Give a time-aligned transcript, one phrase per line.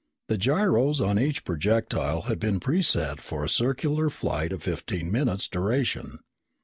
[0.29, 5.47] The gyros on each projectile had been preset for a circular flight of fifteen minutes'
[5.47, 6.17] duration.